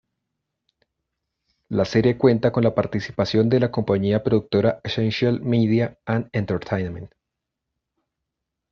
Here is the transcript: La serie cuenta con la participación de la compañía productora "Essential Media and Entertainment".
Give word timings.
La 1.69 1.85
serie 1.85 2.17
cuenta 2.17 2.51
con 2.51 2.63
la 2.63 2.73
participación 2.73 3.49
de 3.49 3.59
la 3.59 3.69
compañía 3.69 4.23
productora 4.23 4.81
"Essential 4.83 5.41
Media 5.41 5.99
and 6.07 6.27
Entertainment". 6.31 7.11